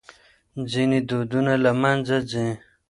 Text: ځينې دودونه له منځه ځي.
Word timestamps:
ځينې 0.71 0.99
دودونه 1.09 1.53
له 1.63 1.71
منځه 1.81 2.17
ځي. 2.31 2.47